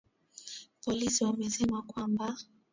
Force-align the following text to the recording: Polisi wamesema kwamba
Polisi 0.83 1.23
wamesema 1.25 1.81
kwamba 1.81 2.35